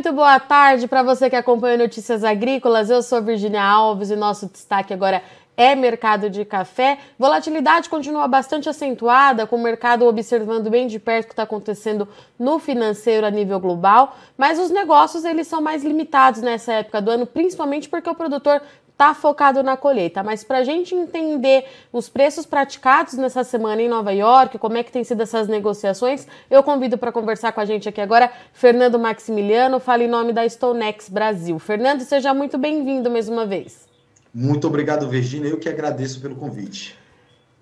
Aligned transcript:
Muito 0.00 0.14
boa 0.14 0.40
tarde 0.40 0.88
para 0.88 1.02
você 1.02 1.28
que 1.28 1.36
acompanha 1.36 1.76
Notícias 1.76 2.24
Agrícolas. 2.24 2.88
Eu 2.88 3.02
sou 3.02 3.20
Virginia 3.20 3.62
Alves 3.62 4.08
e 4.08 4.16
nosso 4.16 4.46
destaque 4.46 4.94
agora 4.94 5.22
é 5.54 5.74
mercado 5.74 6.30
de 6.30 6.42
café. 6.42 6.96
Volatilidade 7.18 7.90
continua 7.90 8.26
bastante 8.26 8.66
acentuada, 8.66 9.46
com 9.46 9.56
o 9.56 9.62
mercado 9.62 10.06
observando 10.06 10.70
bem 10.70 10.86
de 10.86 10.98
perto 10.98 11.24
o 11.24 11.26
que 11.26 11.32
está 11.34 11.42
acontecendo 11.42 12.08
no 12.38 12.58
financeiro 12.58 13.26
a 13.26 13.30
nível 13.30 13.60
global, 13.60 14.16
mas 14.38 14.58
os 14.58 14.70
negócios 14.70 15.22
eles 15.22 15.46
são 15.46 15.60
mais 15.60 15.84
limitados 15.84 16.40
nessa 16.40 16.72
época 16.72 17.02
do 17.02 17.10
ano, 17.10 17.26
principalmente 17.26 17.86
porque 17.86 18.08
o 18.08 18.14
produtor 18.14 18.62
está 19.00 19.14
focado 19.14 19.62
na 19.62 19.78
colheita. 19.78 20.22
Mas 20.22 20.44
para 20.44 20.58
a 20.58 20.64
gente 20.64 20.94
entender 20.94 21.64
os 21.90 22.10
preços 22.10 22.44
praticados 22.44 23.14
nessa 23.14 23.42
semana 23.42 23.80
em 23.80 23.88
Nova 23.88 24.12
York, 24.12 24.58
como 24.58 24.76
é 24.76 24.82
que 24.82 24.92
tem 24.92 25.02
sido 25.02 25.22
essas 25.22 25.48
negociações, 25.48 26.26
eu 26.50 26.62
convido 26.62 26.98
para 26.98 27.10
conversar 27.10 27.52
com 27.52 27.60
a 27.62 27.64
gente 27.64 27.88
aqui 27.88 28.00
agora 28.00 28.30
Fernando 28.52 28.98
Maximiliano, 28.98 29.80
fala 29.80 30.04
em 30.04 30.08
nome 30.08 30.34
da 30.34 30.46
Stonex 30.46 31.08
Brasil. 31.08 31.58
Fernando, 31.58 32.02
seja 32.02 32.34
muito 32.34 32.58
bem-vindo 32.58 33.10
mais 33.10 33.26
uma 33.26 33.46
vez. 33.46 33.88
Muito 34.34 34.66
obrigado, 34.66 35.08
Virginia. 35.08 35.48
Eu 35.48 35.58
que 35.58 35.68
agradeço 35.68 36.20
pelo 36.20 36.36
convite. 36.36 37.00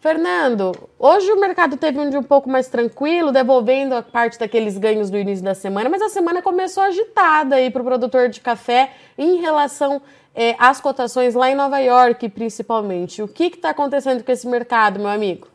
Fernando, 0.01 0.73
hoje 0.99 1.31
o 1.33 1.41
mercado 1.41 1.77
teve 1.77 1.99
um 1.99 2.09
dia 2.09 2.21
um 2.21 2.25
pouco 2.25 2.49
mais 2.49 2.69
tranquilo, 2.69 3.33
devolvendo 3.33 3.95
a 3.95 4.03
parte 4.03 4.39
daqueles 4.39 4.79
ganhos 4.79 5.11
do 5.11 5.19
início 5.19 5.45
da 5.45 5.55
semana, 5.55 5.89
mas 5.89 6.01
a 6.01 6.09
semana 6.09 6.41
começou 6.41 6.85
agitada 6.85 7.57
aí 7.57 7.69
para 7.69 7.83
o 7.83 7.85
produtor 7.85 8.29
de 8.29 8.41
café 8.41 8.93
em 9.17 9.41
relação 9.41 10.01
é, 10.39 10.55
as 10.57 10.81
cotações 10.81 11.35
lá 11.35 11.51
em 11.51 11.57
Nova 11.57 11.81
York, 11.81 12.29
principalmente. 12.29 13.21
O 13.21 13.27
que 13.27 13.47
está 13.47 13.71
acontecendo 13.71 14.23
com 14.23 14.31
esse 14.31 14.47
mercado, 14.47 15.01
meu 15.01 15.09
amigo? 15.09 15.49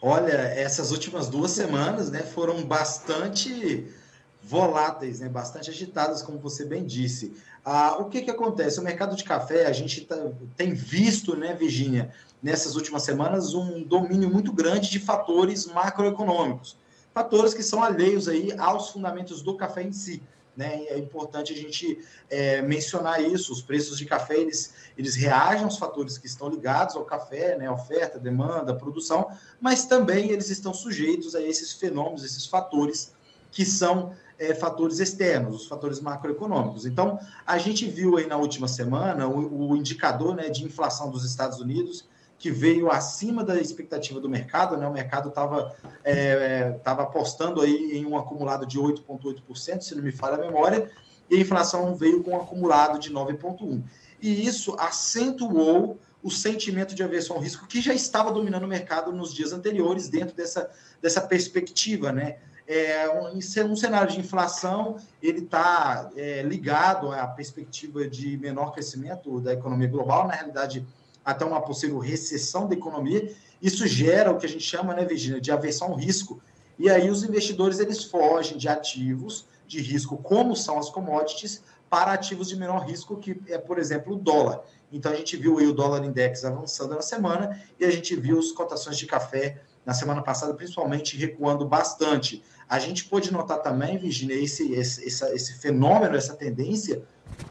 Olha, 0.00 0.30
essas 0.30 0.92
últimas 0.92 1.26
duas 1.26 1.50
semanas 1.50 2.12
né, 2.12 2.20
foram 2.20 2.62
bastante 2.62 3.92
voláteis, 4.40 5.18
né, 5.18 5.28
bastante 5.28 5.68
agitadas, 5.68 6.22
como 6.22 6.38
você 6.38 6.64
bem 6.64 6.84
disse. 6.84 7.34
Ah, 7.64 7.96
o 7.98 8.04
que, 8.04 8.22
que 8.22 8.30
acontece? 8.30 8.78
O 8.78 8.84
mercado 8.84 9.16
de 9.16 9.24
café, 9.24 9.66
a 9.66 9.72
gente 9.72 10.02
tá, 10.02 10.16
tem 10.56 10.72
visto, 10.72 11.34
né, 11.36 11.52
Virginia, 11.52 12.12
nessas 12.40 12.76
últimas 12.76 13.02
semanas, 13.02 13.52
um 13.52 13.82
domínio 13.82 14.30
muito 14.30 14.52
grande 14.52 14.90
de 14.90 15.00
fatores 15.00 15.66
macroeconômicos. 15.66 16.76
Fatores 17.12 17.52
que 17.52 17.64
são 17.64 17.82
alheios 17.82 18.28
aí 18.28 18.52
aos 18.58 18.90
fundamentos 18.90 19.42
do 19.42 19.56
café 19.56 19.82
em 19.82 19.92
si. 19.92 20.22
Né? 20.56 20.84
É 20.86 20.98
importante 20.98 21.52
a 21.52 21.56
gente 21.56 21.98
é, 22.30 22.62
mencionar 22.62 23.22
isso. 23.22 23.52
Os 23.52 23.60
preços 23.60 23.98
de 23.98 24.04
café 24.04 24.38
eles, 24.38 24.74
eles 24.96 25.14
reagem 25.14 25.64
aos 25.64 25.78
fatores 25.78 26.16
que 26.16 26.26
estão 26.26 26.48
ligados 26.48 26.94
ao 26.96 27.04
café, 27.04 27.58
né? 27.58 27.70
oferta, 27.70 28.18
demanda, 28.18 28.74
produção, 28.74 29.28
mas 29.60 29.86
também 29.86 30.30
eles 30.30 30.50
estão 30.50 30.72
sujeitos 30.72 31.34
a 31.34 31.42
esses 31.42 31.72
fenômenos, 31.72 32.24
esses 32.24 32.46
fatores 32.46 33.12
que 33.50 33.64
são 33.64 34.12
é, 34.38 34.54
fatores 34.54 34.98
externos, 34.98 35.62
os 35.62 35.66
fatores 35.66 36.00
macroeconômicos. 36.00 36.86
Então, 36.86 37.18
a 37.46 37.58
gente 37.58 37.86
viu 37.86 38.16
aí 38.16 38.26
na 38.26 38.36
última 38.36 38.66
semana 38.66 39.28
o, 39.28 39.70
o 39.70 39.76
indicador 39.76 40.34
né, 40.34 40.48
de 40.48 40.64
inflação 40.64 41.10
dos 41.10 41.24
Estados 41.24 41.60
Unidos 41.60 42.04
que 42.38 42.50
veio 42.50 42.90
acima 42.90 43.42
da 43.42 43.60
expectativa 43.60 44.20
do 44.20 44.28
mercado, 44.28 44.76
né? 44.76 44.86
O 44.86 44.92
mercado 44.92 45.28
estava 45.28 45.74
é, 46.02 46.72
tava 46.84 47.02
apostando 47.02 47.60
aí 47.60 47.92
em 47.92 48.04
um 48.04 48.18
acumulado 48.18 48.66
de 48.66 48.78
8,8%, 48.78 49.82
se 49.82 49.94
não 49.94 50.02
me 50.02 50.12
falha 50.12 50.34
a 50.34 50.38
memória, 50.38 50.90
e 51.30 51.36
a 51.36 51.40
inflação 51.40 51.94
veio 51.94 52.22
com 52.22 52.32
um 52.32 52.40
acumulado 52.40 52.98
de 52.98 53.10
9,1%. 53.12 53.82
E 54.20 54.46
isso 54.46 54.74
acentuou 54.78 55.98
o 56.22 56.30
sentimento 56.30 56.94
de 56.94 57.02
aversão 57.02 57.36
ao 57.36 57.42
risco 57.42 57.66
que 57.66 57.82
já 57.82 57.92
estava 57.92 58.32
dominando 58.32 58.64
o 58.64 58.68
mercado 58.68 59.12
nos 59.12 59.34
dias 59.34 59.52
anteriores, 59.52 60.08
dentro 60.08 60.34
dessa, 60.34 60.70
dessa 61.00 61.20
perspectiva, 61.20 62.10
né? 62.10 62.38
É, 62.66 63.10
um, 63.10 63.36
um 63.36 63.76
cenário 63.76 64.10
de 64.10 64.18
inflação, 64.18 64.96
ele 65.22 65.40
está 65.40 66.08
é, 66.16 66.40
ligado 66.42 67.12
à 67.12 67.26
perspectiva 67.26 68.08
de 68.08 68.38
menor 68.38 68.72
crescimento 68.72 69.38
da 69.38 69.52
economia 69.52 69.86
global, 69.86 70.26
na 70.26 70.32
realidade, 70.32 70.86
até 71.24 71.44
uma 71.44 71.60
possível 71.60 71.98
recessão 71.98 72.68
da 72.68 72.74
economia. 72.74 73.34
Isso 73.60 73.86
gera 73.86 74.30
o 74.30 74.38
que 74.38 74.46
a 74.46 74.48
gente 74.48 74.64
chama, 74.64 74.94
né, 74.94 75.04
Virginia, 75.04 75.40
de 75.40 75.50
aversão 75.50 75.88
ao 75.88 75.94
risco. 75.94 76.40
E 76.78 76.90
aí 76.90 77.08
os 77.10 77.22
investidores 77.22 77.78
eles 77.78 78.04
fogem 78.04 78.58
de 78.58 78.68
ativos 78.68 79.46
de 79.66 79.80
risco, 79.80 80.16
como 80.18 80.54
são 80.54 80.78
as 80.78 80.90
commodities, 80.90 81.62
para 81.88 82.12
ativos 82.12 82.48
de 82.48 82.56
menor 82.56 82.84
risco, 82.84 83.16
que 83.16 83.40
é, 83.48 83.56
por 83.56 83.78
exemplo, 83.78 84.14
o 84.14 84.16
dólar. 84.16 84.62
Então 84.92 85.12
a 85.12 85.14
gente 85.14 85.36
viu 85.36 85.58
aí 85.58 85.66
o 85.66 85.72
dólar 85.72 86.04
index 86.04 86.44
avançando 86.44 86.94
na 86.94 87.02
semana 87.02 87.60
e 87.78 87.84
a 87.84 87.90
gente 87.90 88.14
viu 88.16 88.38
as 88.38 88.52
cotações 88.52 88.98
de 88.98 89.06
café 89.06 89.62
na 89.84 89.92
semana 89.92 90.22
passada, 90.22 90.54
principalmente 90.54 91.16
recuando 91.16 91.66
bastante. 91.66 92.42
A 92.68 92.78
gente 92.78 93.04
pôde 93.04 93.32
notar 93.32 93.62
também, 93.62 93.98
Virginia, 93.98 94.36
esse, 94.36 94.72
esse, 94.72 95.04
esse, 95.04 95.54
fenômeno, 95.60 96.16
essa 96.16 96.34
tendência 96.34 97.02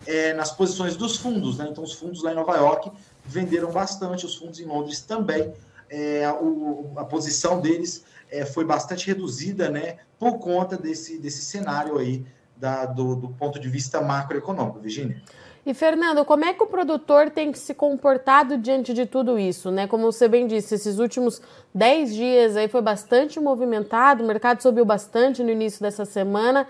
é, 0.07 0.33
nas 0.33 0.51
posições 0.51 0.95
dos 0.95 1.17
fundos. 1.17 1.57
Né? 1.57 1.67
Então, 1.69 1.83
os 1.83 1.93
fundos 1.93 2.23
lá 2.23 2.31
em 2.31 2.35
Nova 2.35 2.55
York 2.55 2.91
venderam 3.25 3.71
bastante, 3.71 4.25
os 4.25 4.35
fundos 4.35 4.59
em 4.59 4.65
Londres 4.65 5.01
também. 5.01 5.53
É, 5.89 6.29
o, 6.31 6.91
a 6.95 7.05
posição 7.05 7.61
deles 7.61 8.03
é, 8.29 8.45
foi 8.45 8.65
bastante 8.65 9.07
reduzida, 9.07 9.69
né, 9.69 9.97
por 10.17 10.39
conta 10.39 10.75
desse, 10.75 11.19
desse 11.19 11.43
cenário 11.43 11.97
aí 11.97 12.25
da, 12.55 12.85
do, 12.85 13.15
do 13.15 13.29
ponto 13.29 13.59
de 13.59 13.69
vista 13.69 14.01
macroeconômico, 14.01 14.79
Virginia. 14.79 15.21
E 15.65 15.73
Fernando, 15.73 16.25
como 16.25 16.43
é 16.43 16.53
que 16.53 16.61
o 16.61 16.67
produtor 16.67 17.29
tem 17.29 17.51
que 17.51 17.57
se 17.57 17.73
comportado 17.73 18.57
diante 18.57 18.93
de 18.93 19.05
tudo 19.05 19.39
isso, 19.39 19.71
né? 19.71 19.87
Como 19.87 20.11
você 20.11 20.27
bem 20.27 20.45
disse, 20.45 20.75
esses 20.75 20.99
últimos 20.99 21.41
10 21.73 22.13
dias 22.13 22.57
aí 22.57 22.67
foi 22.67 22.81
bastante 22.81 23.39
movimentado, 23.39 24.23
o 24.23 24.27
mercado 24.27 24.61
subiu 24.61 24.83
bastante 24.83 25.41
no 25.41 25.49
início 25.49 25.81
dessa 25.81 26.03
semana. 26.03 26.67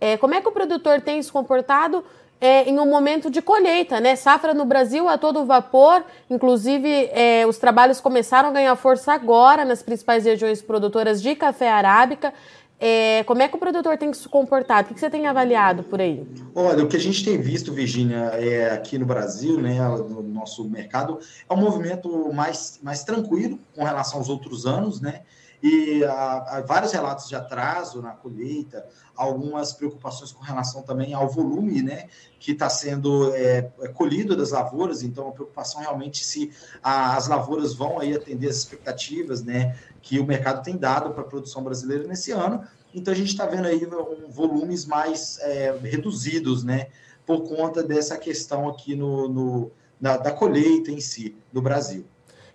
É, 0.00 0.16
como 0.16 0.34
é 0.34 0.40
que 0.40 0.48
o 0.48 0.52
produtor 0.52 1.00
tem 1.00 1.22
se 1.22 1.30
comportado 1.30 2.04
é, 2.42 2.68
em 2.68 2.76
um 2.76 2.90
momento 2.90 3.30
de 3.30 3.40
colheita, 3.40 4.00
né? 4.00 4.16
Safra 4.16 4.52
no 4.52 4.64
Brasil 4.64 5.08
a 5.08 5.16
todo 5.16 5.46
vapor, 5.46 6.04
inclusive 6.28 7.08
é, 7.12 7.46
os 7.46 7.56
trabalhos 7.56 8.00
começaram 8.00 8.48
a 8.48 8.52
ganhar 8.52 8.74
força 8.74 9.12
agora 9.12 9.64
nas 9.64 9.80
principais 9.80 10.24
regiões 10.24 10.60
produtoras 10.60 11.22
de 11.22 11.36
café 11.36 11.70
arábica. 11.70 12.34
É, 12.80 13.22
como 13.28 13.40
é 13.42 13.46
que 13.46 13.54
o 13.54 13.60
produtor 13.60 13.96
tem 13.96 14.10
que 14.10 14.16
se 14.16 14.28
comportar? 14.28 14.82
O 14.82 14.86
que 14.86 14.98
você 14.98 15.08
tem 15.08 15.28
avaliado 15.28 15.84
por 15.84 16.00
aí? 16.00 16.26
Olha, 16.52 16.82
o 16.82 16.88
que 16.88 16.96
a 16.96 17.00
gente 17.00 17.24
tem 17.24 17.40
visto, 17.40 17.72
Virginia, 17.72 18.32
é, 18.34 18.72
aqui 18.72 18.98
no 18.98 19.06
Brasil, 19.06 19.60
né, 19.60 19.78
no 19.78 20.20
nosso 20.24 20.68
mercado, 20.68 21.20
é 21.48 21.54
um 21.54 21.58
movimento 21.58 22.32
mais, 22.32 22.80
mais 22.82 23.04
tranquilo 23.04 23.56
com 23.72 23.84
relação 23.84 24.18
aos 24.18 24.28
outros 24.28 24.66
anos, 24.66 25.00
né? 25.00 25.20
E 25.62 26.04
há, 26.04 26.56
há 26.56 26.60
vários 26.62 26.90
relatos 26.92 27.28
de 27.28 27.36
atraso 27.36 28.02
na 28.02 28.10
colheita, 28.10 28.84
algumas 29.14 29.72
preocupações 29.72 30.32
com 30.32 30.42
relação 30.42 30.82
também 30.82 31.14
ao 31.14 31.28
volume 31.28 31.82
né, 31.82 32.08
que 32.40 32.50
está 32.50 32.68
sendo 32.68 33.32
é, 33.32 33.70
é, 33.80 33.88
colhido 33.88 34.36
das 34.36 34.50
lavouras, 34.50 35.02
então 35.02 35.28
a 35.28 35.32
preocupação 35.32 35.80
realmente 35.80 36.24
se 36.24 36.50
a, 36.82 37.16
as 37.16 37.28
lavouras 37.28 37.74
vão 37.74 38.00
aí 38.00 38.12
atender 38.12 38.48
as 38.48 38.56
expectativas 38.56 39.44
né, 39.44 39.78
que 40.00 40.18
o 40.18 40.26
mercado 40.26 40.64
tem 40.64 40.76
dado 40.76 41.12
para 41.12 41.22
a 41.22 41.26
produção 41.26 41.62
brasileira 41.62 42.08
nesse 42.08 42.32
ano. 42.32 42.66
Então 42.92 43.14
a 43.14 43.16
gente 43.16 43.28
está 43.28 43.46
vendo 43.46 43.66
aí 43.66 43.86
um, 43.86 44.28
volumes 44.28 44.84
mais 44.84 45.38
é, 45.40 45.78
reduzidos, 45.80 46.64
né, 46.64 46.88
por 47.24 47.48
conta 47.48 47.84
dessa 47.84 48.18
questão 48.18 48.68
aqui 48.68 48.96
no, 48.96 49.28
no 49.28 49.70
na, 50.00 50.16
da 50.16 50.32
colheita 50.32 50.90
em 50.90 51.00
si 51.00 51.36
no 51.52 51.62
Brasil. 51.62 52.04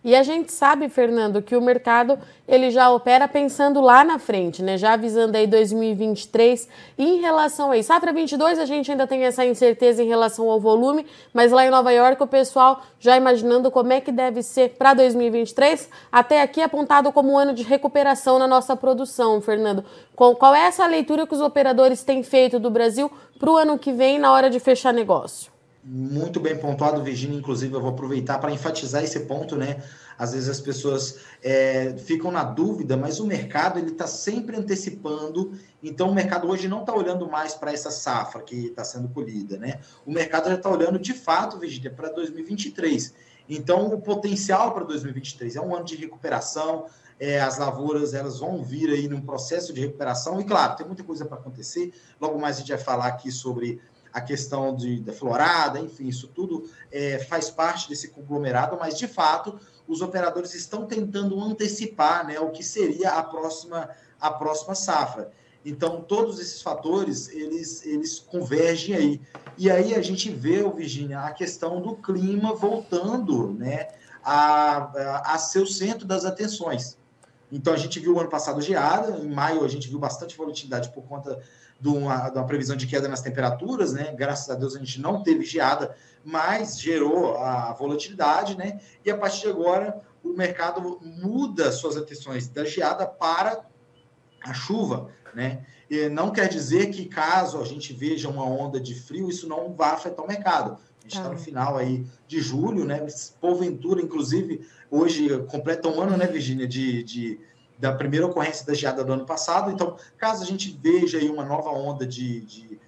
E 0.07 0.15
a 0.15 0.23
gente 0.23 0.53
sabe, 0.53 0.87
Fernando, 0.87 1.41
que 1.41 1.53
o 1.53 1.61
mercado 1.61 2.17
ele 2.47 2.71
já 2.71 2.89
opera 2.89 3.27
pensando 3.27 3.81
lá 3.81 4.05
na 4.05 4.17
frente, 4.17 4.63
né? 4.63 4.77
Já 4.77 4.93
avisando 4.93 5.35
aí 5.35 5.45
2023. 5.45 6.65
E 6.97 7.03
em 7.03 7.19
relação 7.19 7.71
aí, 7.71 7.83
safra 7.83 8.13
22, 8.13 8.57
a 8.57 8.63
gente 8.63 8.89
ainda 8.89 9.05
tem 9.05 9.25
essa 9.25 9.45
incerteza 9.45 10.01
em 10.01 10.07
relação 10.07 10.49
ao 10.49 10.61
volume, 10.61 11.05
mas 11.33 11.51
lá 11.51 11.65
em 11.65 11.69
Nova 11.69 11.91
York 11.91 12.23
o 12.23 12.25
pessoal 12.25 12.83
já 13.01 13.17
imaginando 13.17 13.69
como 13.69 13.91
é 13.91 13.99
que 13.99 14.13
deve 14.13 14.41
ser 14.41 14.77
para 14.77 14.93
2023, 14.93 15.89
até 16.09 16.41
aqui 16.41 16.61
apontado 16.61 17.11
como 17.11 17.33
um 17.33 17.37
ano 17.37 17.53
de 17.53 17.63
recuperação 17.63 18.39
na 18.39 18.47
nossa 18.47 18.77
produção, 18.77 19.41
Fernando. 19.41 19.83
Qual 20.15 20.55
é 20.55 20.67
essa 20.67 20.87
leitura 20.87 21.27
que 21.27 21.35
os 21.35 21.41
operadores 21.41 22.01
têm 22.01 22.23
feito 22.23 22.59
do 22.59 22.71
Brasil 22.71 23.11
para 23.37 23.51
o 23.51 23.57
ano 23.57 23.77
que 23.77 23.91
vem 23.91 24.19
na 24.19 24.31
hora 24.31 24.49
de 24.49 24.57
fechar 24.57 24.93
negócio? 24.93 25.56
Muito 25.89 26.41
bem 26.41 26.57
pontuado, 26.57 27.01
Virginia. 27.01 27.39
Inclusive, 27.39 27.73
eu 27.73 27.79
vou 27.79 27.91
aproveitar 27.91 28.39
para 28.39 28.51
enfatizar 28.51 29.05
esse 29.05 29.21
ponto, 29.21 29.55
né? 29.55 29.81
Às 30.17 30.33
vezes 30.33 30.49
as 30.49 30.59
pessoas 30.59 31.19
é, 31.41 31.95
ficam 31.99 32.29
na 32.29 32.43
dúvida, 32.43 32.97
mas 32.97 33.21
o 33.21 33.25
mercado 33.25 33.79
ele 33.79 33.91
está 33.91 34.05
sempre 34.05 34.57
antecipando. 34.57 35.57
Então, 35.81 36.09
o 36.09 36.13
mercado 36.13 36.45
hoje 36.49 36.67
não 36.67 36.81
está 36.81 36.93
olhando 36.93 37.25
mais 37.29 37.53
para 37.53 37.71
essa 37.71 37.89
safra 37.89 38.41
que 38.41 38.65
está 38.65 38.83
sendo 38.83 39.07
colhida, 39.07 39.57
né? 39.57 39.79
O 40.05 40.11
mercado 40.11 40.49
já 40.49 40.55
está 40.55 40.69
olhando 40.69 40.99
de 40.99 41.13
fato, 41.13 41.57
Virginia, 41.57 41.89
para 41.89 42.09
2023. 42.09 43.13
Então, 43.47 43.87
o 43.87 44.01
potencial 44.01 44.73
para 44.73 44.83
2023 44.83 45.55
é 45.55 45.61
um 45.61 45.73
ano 45.73 45.85
de 45.85 45.95
recuperação. 45.95 46.87
É, 47.17 47.39
as 47.39 47.57
lavouras 47.57 48.13
elas 48.13 48.39
vão 48.39 48.61
vir 48.61 48.89
aí 48.89 49.07
num 49.07 49.21
processo 49.21 49.73
de 49.73 49.79
recuperação 49.79 50.39
e 50.39 50.43
claro 50.43 50.75
tem 50.75 50.85
muita 50.85 51.03
coisa 51.03 51.25
para 51.25 51.37
acontecer. 51.37 51.93
Logo 52.19 52.37
mais 52.37 52.57
a 52.57 52.59
gente 52.59 52.69
vai 52.69 52.77
falar 52.77 53.07
aqui 53.07 53.31
sobre 53.31 53.81
a 54.17 54.21
questão 54.21 54.75
de, 54.75 54.99
da 54.99 55.13
florada, 55.13 55.79
enfim, 55.79 56.07
isso 56.07 56.27
tudo 56.27 56.67
é, 56.91 57.19
faz 57.19 57.51
parte 57.51 57.87
desse 57.87 58.07
conglomerado, 58.09 58.75
mas 58.79 58.97
de 58.97 59.07
fato 59.07 59.59
os 59.87 60.01
operadores 60.01 60.55
estão 60.55 60.87
tentando 60.87 61.39
antecipar 61.39 62.25
né, 62.25 62.39
o 62.39 62.49
que 62.49 62.63
seria 62.63 63.11
a 63.11 63.21
próxima, 63.21 63.89
a 64.19 64.31
próxima 64.31 64.73
safra. 64.73 65.31
Então, 65.63 66.01
todos 66.01 66.39
esses 66.39 66.63
fatores, 66.63 67.29
eles, 67.29 67.85
eles 67.85 68.17
convergem 68.17 68.95
aí. 68.95 69.21
E 69.55 69.69
aí 69.69 69.93
a 69.93 70.01
gente 70.01 70.31
vê, 70.31 70.67
Virginia, 70.67 71.19
a 71.19 71.31
questão 71.31 71.79
do 71.79 71.95
clima 71.95 72.55
voltando 72.55 73.53
né, 73.53 73.89
a, 74.23 75.33
a, 75.33 75.37
ser 75.37 75.59
o 75.59 75.67
centro 75.67 76.07
das 76.07 76.25
atenções. 76.25 76.97
Então, 77.51 77.71
a 77.71 77.77
gente 77.77 77.99
viu 77.99 78.15
o 78.15 78.19
ano 78.19 78.29
passado 78.29 78.61
geada, 78.61 79.15
em 79.19 79.29
maio 79.29 79.63
a 79.63 79.67
gente 79.67 79.87
viu 79.87 79.99
bastante 79.99 80.35
volatilidade 80.35 80.89
por 80.89 81.03
conta 81.03 81.39
de 81.79 81.87
uma, 81.87 82.29
de 82.29 82.37
uma 82.37 82.45
previsão 82.45 82.75
de 82.75 82.87
queda 82.87 83.07
nas 83.07 83.21
temperaturas, 83.21 83.93
né? 83.93 84.13
Graças 84.15 84.49
a 84.49 84.55
Deus 84.55 84.75
a 84.75 84.79
gente 84.79 84.99
não 84.99 85.21
teve 85.21 85.45
geada, 85.45 85.95
mas 86.23 86.79
gerou 86.79 87.37
a 87.37 87.73
volatilidade, 87.73 88.57
né? 88.57 88.79
E 89.05 89.11
a 89.11 89.17
partir 89.17 89.41
de 89.41 89.49
agora 89.49 90.01
o 90.23 90.29
mercado 90.29 90.99
muda 91.01 91.71
suas 91.71 91.95
atenções 91.95 92.47
da 92.47 92.65
geada 92.65 93.05
para 93.05 93.61
a 94.43 94.53
chuva, 94.53 95.09
né? 95.33 95.65
E 95.89 96.09
não 96.09 96.31
quer 96.31 96.49
dizer 96.49 96.89
que 96.89 97.05
caso 97.05 97.61
a 97.61 97.65
gente 97.65 97.93
veja 97.93 98.27
uma 98.27 98.43
onda 98.43 98.79
de 98.79 98.93
frio, 98.93 99.29
isso 99.29 99.47
não 99.47 99.73
vá 99.73 99.91
afetar 99.91 100.23
o 100.23 100.27
mercado. 100.27 100.73
A 100.73 101.03
gente 101.03 101.17
está 101.17 101.29
no 101.29 101.37
final 101.37 101.77
aí 101.77 102.05
de 102.27 102.41
julho, 102.41 102.83
né? 102.83 103.05
Porventura, 103.39 104.01
inclusive, 104.01 104.67
hoje 104.91 105.29
completa 105.45 105.87
um 105.87 106.01
ano, 106.01 106.17
né, 106.17 106.27
Virginia, 106.27 106.67
de, 106.67 107.03
de, 107.03 107.39
da 107.77 107.93
primeira 107.93 108.25
ocorrência 108.25 108.65
da 108.65 108.73
geada 108.73 109.03
do 109.03 109.13
ano 109.13 109.25
passado. 109.25 109.71
Então, 109.71 109.95
caso 110.17 110.43
a 110.43 110.45
gente 110.45 110.77
veja 110.81 111.17
aí 111.17 111.29
uma 111.29 111.45
nova 111.45 111.69
onda 111.69 112.05
de, 112.05 112.41
de, 112.41 112.79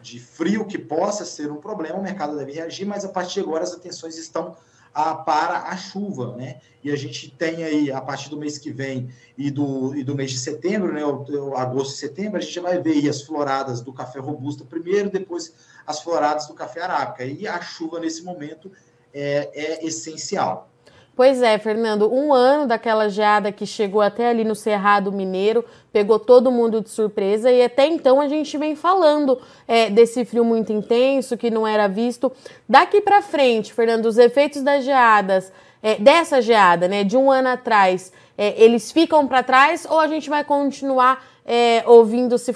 de 0.00 0.18
frio 0.18 0.64
que 0.64 0.78
possa 0.78 1.24
ser 1.24 1.50
um 1.50 1.56
problema, 1.56 1.98
o 1.98 2.02
mercado 2.02 2.36
deve 2.36 2.52
reagir, 2.52 2.86
mas 2.86 3.04
a 3.04 3.08
partir 3.08 3.34
de 3.34 3.40
agora 3.40 3.64
as 3.64 3.72
atenções 3.72 4.16
estão 4.16 4.56
a, 4.94 5.14
para 5.14 5.64
a 5.64 5.76
chuva, 5.76 6.34
né? 6.36 6.60
E 6.82 6.90
a 6.90 6.96
gente 6.96 7.30
tem 7.30 7.62
aí, 7.62 7.92
a 7.92 8.00
partir 8.00 8.30
do 8.30 8.36
mês 8.36 8.58
que 8.58 8.70
vem 8.70 9.10
e 9.36 9.50
do, 9.50 9.94
e 9.94 10.02
do 10.02 10.14
mês 10.14 10.30
de 10.30 10.38
setembro, 10.38 10.92
né? 10.92 11.04
O, 11.04 11.50
o, 11.50 11.56
agosto 11.56 11.94
e 11.94 11.98
setembro, 11.98 12.38
a 12.38 12.40
gente 12.40 12.58
vai 12.60 12.80
ver 12.80 12.92
aí 12.92 13.08
as 13.08 13.22
floradas 13.22 13.80
do 13.80 13.92
café 13.92 14.18
robusta 14.18 14.64
primeiro, 14.64 15.10
depois 15.10 15.52
as 15.86 16.00
floradas 16.00 16.46
do 16.46 16.54
café 16.54 16.82
arábica. 16.82 17.24
E 17.24 17.46
a 17.46 17.60
chuva, 17.60 18.00
nesse 18.00 18.22
momento, 18.22 18.72
é, 19.12 19.50
é 19.54 19.86
essencial. 19.86 20.70
Pois 21.18 21.42
é, 21.42 21.58
Fernando, 21.58 22.14
um 22.14 22.32
ano 22.32 22.68
daquela 22.68 23.08
geada 23.08 23.50
que 23.50 23.66
chegou 23.66 24.00
até 24.00 24.28
ali 24.28 24.44
no 24.44 24.54
Cerrado 24.54 25.10
Mineiro, 25.10 25.64
pegou 25.92 26.16
todo 26.16 26.48
mundo 26.48 26.80
de 26.80 26.90
surpresa 26.90 27.50
e 27.50 27.60
até 27.60 27.88
então 27.88 28.20
a 28.20 28.28
gente 28.28 28.56
vem 28.56 28.76
falando 28.76 29.36
é, 29.66 29.90
desse 29.90 30.24
frio 30.24 30.44
muito 30.44 30.72
intenso 30.72 31.36
que 31.36 31.50
não 31.50 31.66
era 31.66 31.88
visto. 31.88 32.30
Daqui 32.68 33.00
para 33.00 33.20
frente, 33.20 33.74
Fernando, 33.74 34.06
os 34.06 34.16
efeitos 34.16 34.62
das 34.62 34.84
geadas, 34.84 35.52
é, 35.82 35.96
dessa 35.96 36.40
geada, 36.40 36.86
né, 36.86 37.02
de 37.02 37.16
um 37.16 37.32
ano 37.32 37.48
atrás, 37.48 38.12
é, 38.38 38.54
eles 38.56 38.92
ficam 38.92 39.26
para 39.26 39.42
trás 39.42 39.88
ou 39.90 39.98
a 39.98 40.06
gente 40.06 40.30
vai 40.30 40.44
continuar 40.44 41.26
é, 41.44 41.82
ouvindo, 41.84 42.38
se, 42.38 42.54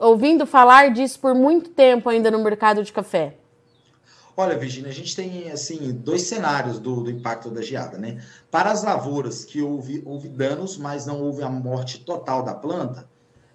ouvindo 0.00 0.46
falar 0.46 0.90
disso 0.90 1.20
por 1.20 1.32
muito 1.32 1.70
tempo 1.70 2.08
ainda 2.08 2.28
no 2.28 2.40
mercado 2.40 2.82
de 2.82 2.92
café? 2.92 3.34
Olha, 4.40 4.56
Virginia, 4.56 4.90
a 4.90 4.94
gente 4.94 5.14
tem 5.14 5.50
assim 5.50 5.92
dois 5.92 6.22
cenários 6.22 6.78
do, 6.78 7.02
do, 7.02 7.10
impacto 7.10 7.50
da 7.50 7.60
geada, 7.60 7.98
né? 7.98 8.24
Para 8.50 8.70
as 8.70 8.82
lavouras 8.82 9.44
que 9.44 9.60
houve, 9.60 10.02
houve 10.06 10.30
danos, 10.30 10.78
mas 10.78 11.04
não 11.04 11.20
houve 11.20 11.42
a 11.42 11.50
morte 11.50 12.02
total 12.02 12.42
da 12.42 12.54
planta, 12.54 13.06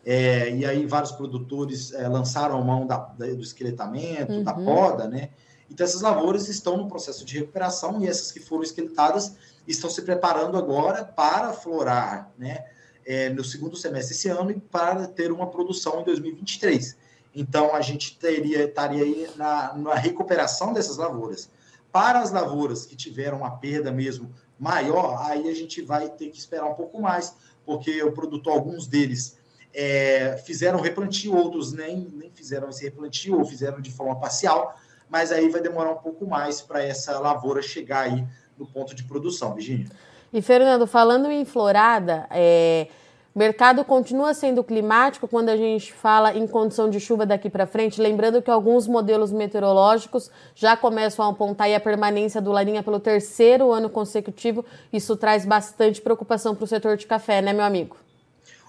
é, 0.06 0.52
e 0.52 0.64
aí 0.64 0.86
vários 0.86 1.12
produtores 1.12 1.92
é, 1.92 2.08
lançaram 2.08 2.56
a 2.60 2.64
mão 2.64 2.86
da, 2.86 2.98
da, 2.98 3.26
do 3.26 3.42
esqueletamento, 3.42 4.32
uhum. 4.32 4.44
da 4.44 4.54
poda, 4.54 5.08
né? 5.08 5.30
Então 5.72 5.84
essas 5.84 6.02
lavouras 6.02 6.48
estão 6.48 6.78
no 6.78 6.88
processo 6.88 7.26
de 7.26 7.40
recuperação 7.40 8.00
e 8.04 8.08
essas 8.08 8.32
que 8.32 8.40
foram 8.40 8.62
esqueletadas 8.62 9.36
estão 9.68 9.90
se 9.90 10.04
preparando 10.04 10.56
agora 10.56 11.04
para 11.04 11.52
florar, 11.52 12.32
né? 12.38 12.64
É, 13.04 13.30
no 13.30 13.44
segundo 13.44 13.76
semestre 13.76 14.14
desse 14.14 14.30
ano 14.30 14.52
e 14.52 14.60
para 14.60 15.08
ter 15.08 15.32
uma 15.32 15.48
produção 15.48 16.02
em 16.02 16.04
2023. 16.04 16.96
Então, 17.36 17.76
a 17.76 17.82
gente 17.82 18.18
teria, 18.18 18.64
estaria 18.64 19.04
aí 19.04 19.30
na, 19.36 19.74
na 19.74 19.96
recuperação 19.96 20.72
dessas 20.72 20.98
lavouras. 20.98 21.50
Para 21.92 22.20
as 22.20 22.32
lavouras 22.32 22.86
que 22.86 22.96
tiveram 22.96 23.40
uma 23.40 23.52
perda 23.52 23.92
mesmo 23.92 24.34
maior, 24.58 25.22
aí 25.30 25.50
a 25.50 25.54
gente 25.54 25.82
vai 25.82 26.10
ter 26.10 26.30
que 26.30 26.40
esperar 26.40 26.66
um 26.66 26.74
pouco 26.74 27.02
mais, 27.02 27.36
porque 27.66 28.02
o 28.04 28.12
produtor, 28.12 28.54
alguns 28.54 28.88
deles, 28.88 29.38
é, 29.74 30.38
fizeram 30.46 30.80
replantio, 30.80 31.36
outros 31.36 31.74
nem, 31.74 32.08
nem 32.14 32.32
fizeram 32.32 32.70
esse 32.70 32.84
replantio, 32.84 33.38
ou 33.38 33.46
fizeram 33.46 33.82
de 33.82 33.92
forma 33.92 34.18
parcial, 34.18 34.76
mas 35.10 35.32
aí 35.32 35.50
vai 35.50 35.62
demorar 35.62 35.92
um 35.92 35.98
pouco 35.98 36.26
mais 36.26 36.62
para 36.62 36.82
essa 36.82 37.20
lavoura 37.20 37.62
chegar 37.62 38.02
aí 38.02 38.26
no 38.58 38.66
ponto 38.66 38.96
de 38.96 39.04
produção, 39.04 39.54
Virginia. 39.54 39.88
E, 40.32 40.42
Fernando, 40.42 40.88
falando 40.88 41.30
em 41.30 41.44
florada, 41.46 42.28
é, 42.32 42.88
o 43.36 43.40
mercado 43.40 43.84
continua 43.84 44.34
sendo 44.34 44.64
climático 44.64 45.28
quando 45.28 45.50
a 45.50 45.58
gente 45.58 45.92
fala 45.92 46.34
em 46.34 46.48
condição 46.48 46.90
de 46.90 47.02
chuva 47.02 47.26
daqui 47.26 47.50
para 47.50 47.68
frente, 47.68 48.02
lembrando 48.02 48.42
que 48.42 48.50
alguns 48.50 48.88
modelos 48.88 49.30
meteorológicos 49.30 50.32
já 50.56 50.78
começam 50.78 51.26
a 51.26 51.32
apontar 51.32 51.70
a 51.70 51.80
permanência 51.82 52.42
do 52.42 52.54
Laninha 52.54 52.82
pelo 52.82 52.98
terceiro 52.98 53.74
ano 53.74 53.90
consecutivo. 53.90 54.64
Isso 54.92 55.18
traz 55.18 55.46
bastante 55.46 56.02
preocupação 56.02 56.56
para 56.56 56.64
o 56.64 56.68
setor 56.68 56.96
de 56.96 57.06
café, 57.06 57.42
né, 57.42 57.52
meu 57.52 57.66
amigo? 57.66 57.98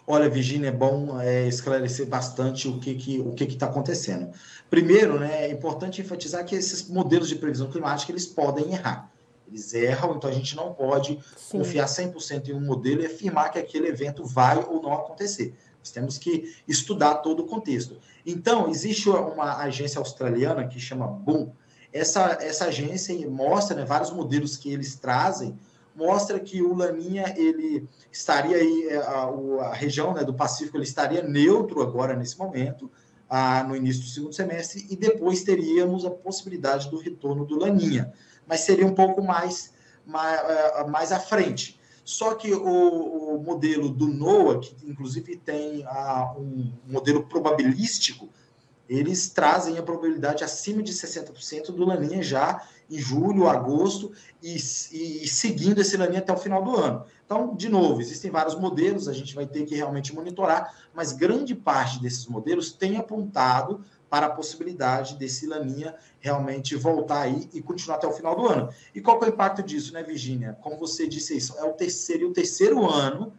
Olha, 0.04 0.28
Virginia, 0.28 0.70
é 0.70 0.72
bom 0.72 1.20
é, 1.20 1.46
esclarecer 1.46 2.06
bastante 2.06 2.66
o 2.66 2.80
que 2.80 2.96
que 2.96 3.20
o 3.20 3.34
que 3.34 3.44
está 3.44 3.66
acontecendo. 3.66 4.32
Primeiro, 4.68 5.20
né, 5.20 5.46
é 5.46 5.52
importante 5.52 6.00
enfatizar 6.00 6.44
que 6.44 6.56
esses 6.56 6.88
modelos 6.88 7.28
de 7.28 7.36
previsão 7.36 7.70
climática 7.70 8.10
eles 8.10 8.26
podem 8.26 8.72
errar. 8.72 9.08
Eles 9.48 9.72
erram, 9.72 10.16
então 10.16 10.28
a 10.28 10.32
gente 10.32 10.56
não 10.56 10.72
pode 10.72 11.19
Sim. 11.37 11.58
confiar 11.58 11.87
100% 11.87 12.48
em 12.48 12.52
um 12.52 12.60
modelo 12.60 13.02
e 13.02 13.06
afirmar 13.06 13.50
que 13.50 13.58
aquele 13.58 13.88
evento 13.88 14.25
vai 14.25 14.58
ou 14.58 14.82
não 14.82 14.93
acontecer. 14.93 15.54
Nós 15.78 15.93
temos 15.93 16.19
que 16.19 16.52
estudar 16.66 17.16
todo 17.16 17.40
o 17.40 17.46
contexto. 17.46 17.96
Então, 18.25 18.69
existe 18.69 19.08
uma 19.08 19.58
agência 19.58 20.00
australiana 20.00 20.66
que 20.66 20.81
chama 20.81 21.06
Boom. 21.06 21.52
Essa, 21.93 22.38
essa 22.40 22.66
agência 22.66 23.14
mostra 23.31 23.76
né, 23.76 23.84
vários 23.84 24.10
modelos 24.10 24.56
que 24.56 24.72
eles 24.72 24.96
trazem, 24.96 25.56
mostra 25.94 26.40
que 26.40 26.60
o 26.60 26.75
Laninha 26.75 27.32
ele 27.37 27.88
estaria 28.10 28.56
aí, 28.56 28.88
é, 28.90 28.96
a, 28.99 29.31
a 29.69 29.75
região 29.75 30.12
né, 30.12 30.25
do 30.25 30.34
Pacífico 30.34 30.76
ele 30.76 30.84
estaria 30.84 31.22
neutro 31.22 31.81
agora 31.81 32.14
nesse 32.14 32.37
momento, 32.37 32.90
a, 33.28 33.62
no 33.62 33.76
início 33.76 34.02
do 34.02 34.08
segundo 34.08 34.32
semestre, 34.34 34.87
e 34.90 34.96
depois 34.96 35.44
teríamos 35.44 36.04
a 36.04 36.10
possibilidade 36.10 36.90
do 36.90 36.99
retorno 36.99 37.44
do 37.46 37.58
Laninha 37.58 38.12
mas 38.46 38.60
seria 38.60 38.87
um 38.87 38.94
pouco 38.94 39.22
mais, 39.22 39.72
mais, 40.06 40.40
é, 40.40 40.87
mais 40.87 41.12
à 41.12 41.20
frente. 41.20 41.78
Só 42.04 42.34
que 42.34 42.54
o, 42.54 43.34
o, 43.34 43.43
modelo 43.43 43.88
do 43.88 44.06
NOAA, 44.06 44.60
que 44.60 44.76
inclusive 44.88 45.37
tem 45.37 45.84
a, 45.87 46.35
um 46.38 46.73
modelo 46.87 47.25
probabilístico, 47.25 48.28
eles 48.88 49.28
trazem 49.28 49.76
a 49.78 49.82
probabilidade 49.82 50.44
acima 50.44 50.82
de 50.82 50.92
60% 50.92 51.73
do 51.73 51.85
laninha 51.85 52.23
já 52.23 52.62
em 52.88 52.99
julho, 52.99 53.49
agosto 53.49 54.12
e, 54.40 54.54
e, 54.54 55.28
seguindo 55.28 55.80
esse 55.80 55.97
laninha 55.97 56.21
até 56.21 56.32
o 56.32 56.37
final 56.37 56.62
do 56.62 56.76
ano. 56.76 57.04
Então, 57.25 57.56
de 57.56 57.68
novo, 57.68 58.00
existem 58.00 58.30
vários 58.30 58.54
modelos, 58.54 59.09
a 59.09 59.12
gente 59.12 59.35
vai 59.35 59.44
ter 59.44 59.64
que 59.64 59.75
realmente 59.75 60.14
monitorar, 60.14 60.73
mas 60.94 61.12
grande 61.12 61.56
parte 61.56 62.00
desses 62.00 62.26
modelos 62.26 62.73
tem 62.73 62.97
apontado 62.97 63.85
para 64.08 64.26
a 64.26 64.30
possibilidade 64.30 65.16
desse 65.16 65.46
Laninha 65.46 65.94
realmente 66.20 66.76
voltar 66.76 67.22
aí 67.22 67.48
e 67.52 67.60
continuar 67.60 67.96
até 67.96 68.06
o 68.06 68.12
final 68.12 68.36
do 68.36 68.46
ano. 68.46 68.68
E 68.94 69.00
qual 69.00 69.20
é 69.22 69.26
o 69.26 69.28
impacto 69.28 69.62
disso, 69.62 69.92
né, 69.92 70.02
Virginia? 70.02 70.56
Como 70.60 70.76
você 70.78 71.06
disse 71.06 71.36
isso, 71.36 71.56
é 71.58 71.64
o 71.64 71.72
terceiro, 71.72 72.28
o 72.28 72.32
terceiro 72.32 72.88
ano 72.88 73.32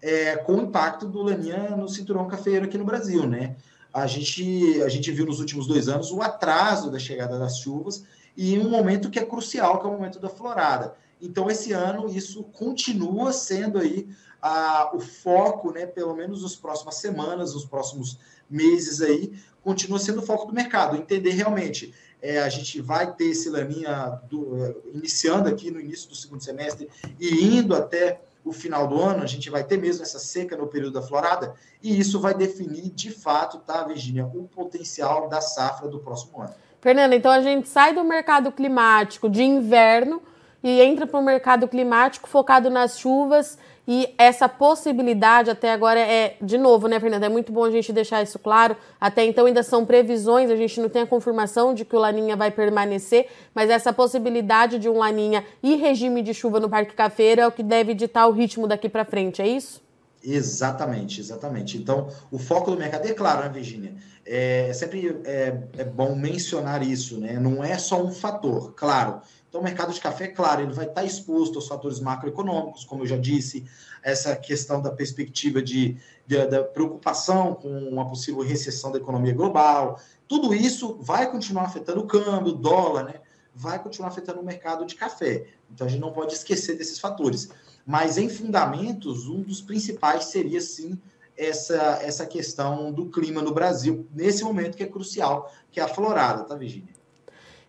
é, 0.00 0.36
com 0.36 0.54
o 0.54 0.62
impacto 0.62 1.06
do 1.06 1.22
Laninha 1.22 1.76
no 1.76 1.88
cinturão 1.88 2.28
cafeiro 2.28 2.66
aqui 2.66 2.78
no 2.78 2.84
Brasil, 2.84 3.26
né? 3.26 3.56
A 3.92 4.06
gente, 4.06 4.82
a 4.82 4.88
gente 4.88 5.10
viu 5.10 5.24
nos 5.24 5.40
últimos 5.40 5.66
dois 5.66 5.88
anos 5.88 6.10
o 6.10 6.20
atraso 6.20 6.90
da 6.90 6.98
chegada 6.98 7.38
das 7.38 7.58
chuvas 7.58 8.04
e 8.36 8.58
um 8.58 8.68
momento 8.68 9.10
que 9.10 9.18
é 9.18 9.24
crucial, 9.24 9.80
que 9.80 9.86
é 9.86 9.88
o 9.88 9.92
momento 9.92 10.18
da 10.18 10.28
florada. 10.28 10.94
Então, 11.20 11.50
esse 11.50 11.72
ano, 11.72 12.08
isso 12.08 12.44
continua 12.44 13.32
sendo 13.32 13.78
aí 13.78 14.08
a, 14.40 14.90
o 14.94 15.00
foco, 15.00 15.72
né, 15.72 15.86
pelo 15.86 16.14
menos 16.14 16.42
nas 16.42 16.54
próximas 16.54 16.96
semanas, 16.96 17.54
nos 17.54 17.64
próximos 17.64 18.18
meses 18.48 19.00
aí, 19.00 19.32
continua 19.62 19.98
sendo 19.98 20.18
o 20.18 20.26
foco 20.26 20.46
do 20.46 20.52
mercado. 20.52 20.96
Entender 20.96 21.30
realmente, 21.30 21.94
é, 22.20 22.38
a 22.40 22.48
gente 22.48 22.80
vai 22.80 23.14
ter 23.14 23.26
esse 23.26 23.48
laninha 23.48 24.20
do, 24.28 24.62
é, 24.62 24.74
iniciando 24.94 25.48
aqui 25.48 25.70
no 25.70 25.80
início 25.80 26.08
do 26.08 26.14
segundo 26.14 26.42
semestre 26.42 26.88
e 27.18 27.56
indo 27.56 27.74
até 27.74 28.20
o 28.44 28.52
final 28.52 28.86
do 28.86 29.00
ano, 29.00 29.24
a 29.24 29.26
gente 29.26 29.50
vai 29.50 29.64
ter 29.64 29.76
mesmo 29.76 30.04
essa 30.04 30.20
seca 30.20 30.56
no 30.56 30.68
período 30.68 30.92
da 30.92 31.02
florada, 31.02 31.54
e 31.82 31.98
isso 31.98 32.20
vai 32.20 32.32
definir 32.32 32.90
de 32.90 33.10
fato, 33.10 33.58
tá, 33.58 33.82
Virginia, 33.82 34.24
o 34.24 34.44
potencial 34.44 35.28
da 35.28 35.40
safra 35.40 35.88
do 35.88 35.98
próximo 35.98 36.40
ano. 36.40 36.54
Fernanda, 36.80 37.14
então 37.14 37.32
a 37.32 37.40
gente 37.40 37.68
sai 37.68 37.92
do 37.94 38.04
mercado 38.04 38.52
climático 38.52 39.28
de 39.28 39.42
inverno 39.42 40.22
e 40.62 40.80
entra 40.80 41.06
para 41.06 41.18
o 41.18 41.22
mercado 41.22 41.68
climático 41.68 42.28
focado 42.28 42.70
nas 42.70 42.98
chuvas 42.98 43.58
e 43.88 44.12
essa 44.18 44.48
possibilidade 44.48 45.48
até 45.48 45.72
agora 45.72 46.00
é, 46.00 46.36
de 46.42 46.58
novo, 46.58 46.88
né, 46.88 46.98
Fernanda? 46.98 47.26
É 47.26 47.28
muito 47.28 47.52
bom 47.52 47.64
a 47.64 47.70
gente 47.70 47.92
deixar 47.92 48.20
isso 48.20 48.38
claro. 48.38 48.76
Até 49.00 49.24
então 49.24 49.46
ainda 49.46 49.62
são 49.62 49.86
previsões, 49.86 50.50
a 50.50 50.56
gente 50.56 50.80
não 50.80 50.88
tem 50.88 51.02
a 51.02 51.06
confirmação 51.06 51.72
de 51.72 51.84
que 51.84 51.94
o 51.94 51.98
Laninha 51.98 52.34
vai 52.34 52.50
permanecer, 52.50 53.28
mas 53.54 53.70
essa 53.70 53.92
possibilidade 53.92 54.78
de 54.78 54.88
um 54.88 54.98
Laninha 54.98 55.44
e 55.62 55.76
regime 55.76 56.20
de 56.20 56.34
chuva 56.34 56.58
no 56.58 56.68
Parque 56.68 56.94
Cafeiro 56.94 57.40
é 57.40 57.46
o 57.46 57.52
que 57.52 57.62
deve 57.62 57.94
ditar 57.94 58.26
o 58.26 58.32
ritmo 58.32 58.66
daqui 58.66 58.88
para 58.88 59.04
frente, 59.04 59.40
é 59.40 59.46
isso? 59.46 59.80
Exatamente, 60.20 61.20
exatamente. 61.20 61.78
Então, 61.78 62.08
o 62.32 62.38
foco 62.38 62.72
do 62.72 62.76
mercado, 62.76 63.06
é 63.06 63.14
claro, 63.14 63.42
né, 63.42 63.48
Virginia? 63.48 63.94
É, 64.26 64.68
é 64.68 64.72
sempre 64.72 65.20
é, 65.24 65.62
é, 65.78 65.84
bom 65.84 66.16
mencionar 66.16 66.82
isso, 66.82 67.18
né? 67.18 67.38
Não 67.38 67.62
é 67.62 67.78
só 67.78 68.02
um 68.02 68.10
fator, 68.10 68.72
claro. 68.74 69.20
Então, 69.48 69.60
o 69.60 69.64
mercado 69.64 69.92
de 69.94 70.00
café, 70.00 70.26
claro, 70.26 70.62
ele 70.62 70.72
vai 70.72 70.86
estar 70.86 71.04
exposto 71.04 71.56
aos 71.56 71.68
fatores 71.68 72.00
macroeconômicos, 72.00 72.84
como 72.84 73.04
eu 73.04 73.06
já 73.06 73.16
disse, 73.16 73.64
essa 74.02 74.34
questão 74.34 74.82
da 74.82 74.90
perspectiva 74.90 75.62
de, 75.62 75.96
de 76.26 76.46
da 76.46 76.64
preocupação 76.64 77.54
com 77.54 77.68
uma 77.68 78.08
possível 78.08 78.42
recessão 78.42 78.90
da 78.90 78.98
economia 78.98 79.32
global. 79.32 80.00
Tudo 80.26 80.52
isso 80.52 80.98
vai 81.00 81.30
continuar 81.30 81.62
afetando 81.62 82.00
o 82.00 82.06
câmbio, 82.06 82.52
o 82.52 82.56
dólar, 82.56 83.04
né? 83.04 83.14
Vai 83.54 83.82
continuar 83.82 84.08
afetando 84.08 84.40
o 84.40 84.44
mercado 84.44 84.84
de 84.84 84.96
café. 84.96 85.46
Então, 85.72 85.86
a 85.86 85.90
gente 85.90 86.00
não 86.00 86.12
pode 86.12 86.34
esquecer 86.34 86.76
desses 86.76 86.98
fatores. 86.98 87.48
Mas 87.86 88.18
em 88.18 88.28
fundamentos, 88.28 89.28
um 89.28 89.40
dos 89.40 89.60
principais 89.60 90.24
seria 90.24 90.60
sim 90.60 90.98
essa, 91.36 92.00
essa 92.02 92.26
questão 92.26 92.92
do 92.92 93.06
clima 93.06 93.42
no 93.42 93.52
Brasil, 93.52 94.06
nesse 94.14 94.42
momento 94.42 94.76
que 94.76 94.82
é 94.82 94.86
crucial, 94.86 95.52
que 95.70 95.80
é 95.80 95.82
a 95.82 95.88
florada, 95.88 96.44
tá, 96.44 96.54
Virginia? 96.54 96.96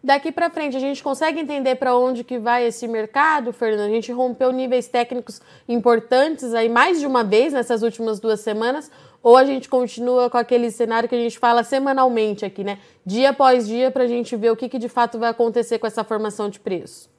Daqui 0.03 0.31
para 0.31 0.49
frente, 0.49 0.77
a 0.77 0.79
gente 0.79 1.03
consegue 1.03 1.39
entender 1.39 1.75
para 1.75 1.97
onde 1.97 2.23
que 2.23 2.37
vai 2.37 2.65
esse 2.65 2.87
mercado, 2.87 3.51
Fernando? 3.51 3.89
A 3.89 3.93
gente 3.93 4.11
rompeu 4.11 4.51
níveis 4.51 4.87
técnicos 4.87 5.41
importantes 5.67 6.53
aí 6.53 6.69
mais 6.69 6.99
de 6.99 7.05
uma 7.05 7.23
vez 7.23 7.51
nessas 7.51 7.81
últimas 7.81 8.19
duas 8.19 8.39
semanas, 8.39 8.91
ou 9.23 9.35
a 9.35 9.43
gente 9.43 9.67
continua 9.67 10.29
com 10.29 10.37
aquele 10.37 10.71
cenário 10.71 11.09
que 11.09 11.15
a 11.15 11.19
gente 11.19 11.37
fala 11.37 11.63
semanalmente 11.63 12.45
aqui, 12.45 12.63
né? 12.63 12.79
Dia 13.05 13.31
após 13.31 13.67
dia, 13.67 13.89
para 13.89 14.03
a 14.03 14.07
gente 14.07 14.35
ver 14.35 14.51
o 14.51 14.55
que, 14.55 14.69
que 14.69 14.77
de 14.77 14.87
fato 14.87 15.17
vai 15.17 15.29
acontecer 15.29 15.79
com 15.79 15.87
essa 15.87 16.03
formação 16.03 16.47
de 16.47 16.59
preço. 16.59 17.09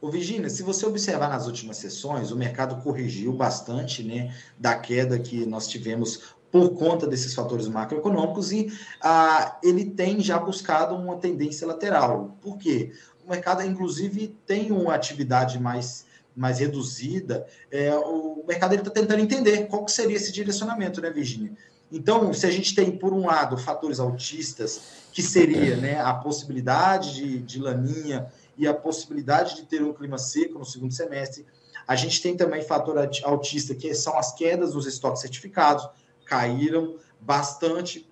Ô, 0.00 0.10
Virginia, 0.10 0.48
se 0.48 0.62
você 0.62 0.86
observar 0.86 1.28
nas 1.28 1.46
últimas 1.46 1.76
sessões, 1.76 2.30
o 2.30 2.36
mercado 2.36 2.80
corrigiu 2.82 3.32
bastante 3.32 4.04
né, 4.04 4.32
da 4.56 4.76
queda 4.76 5.18
que 5.18 5.44
nós 5.44 5.66
tivemos 5.66 6.36
por 6.52 6.70
conta 6.70 7.06
desses 7.06 7.34
fatores 7.34 7.68
macroeconômicos 7.68 8.52
e 8.52 8.72
ah, 9.02 9.58
ele 9.62 9.84
tem 9.84 10.20
já 10.20 10.38
buscado 10.38 10.94
uma 10.94 11.16
tendência 11.16 11.66
lateral. 11.66 12.36
Por 12.40 12.56
quê? 12.56 12.92
O 13.26 13.30
mercado, 13.30 13.62
inclusive, 13.62 14.28
tem 14.46 14.70
uma 14.70 14.94
atividade 14.94 15.58
mais, 15.58 16.06
mais 16.34 16.60
reduzida. 16.60 17.46
É, 17.70 17.94
o 17.94 18.44
mercado 18.46 18.74
está 18.74 18.90
tentando 18.90 19.20
entender 19.20 19.66
qual 19.66 19.84
que 19.84 19.92
seria 19.92 20.16
esse 20.16 20.32
direcionamento, 20.32 21.00
né, 21.00 21.10
Virginia? 21.10 21.52
Então, 21.90 22.32
se 22.32 22.46
a 22.46 22.50
gente 22.50 22.74
tem, 22.74 22.90
por 22.90 23.12
um 23.12 23.26
lado, 23.26 23.58
fatores 23.58 23.98
altistas, 23.98 24.80
que 25.12 25.22
seria 25.22 25.76
né, 25.76 26.00
a 26.00 26.14
possibilidade 26.14 27.14
de, 27.14 27.38
de 27.38 27.58
laninha 27.58 28.30
e 28.58 28.66
a 28.66 28.74
possibilidade 28.74 29.56
de 29.56 29.62
ter 29.62 29.82
um 29.82 29.94
clima 29.94 30.18
seco 30.18 30.58
no 30.58 30.64
segundo 30.64 30.92
semestre. 30.92 31.46
A 31.86 31.96
gente 31.96 32.20
tem 32.20 32.36
também 32.36 32.60
fator 32.60 32.98
autista, 33.24 33.74
que 33.74 33.94
são 33.94 34.18
as 34.18 34.34
quedas 34.34 34.72
dos 34.72 34.86
estoques 34.86 35.22
certificados, 35.22 35.88
caíram 36.24 36.96
bastante. 37.20 38.06